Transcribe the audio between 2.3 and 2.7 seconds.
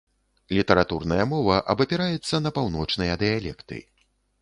на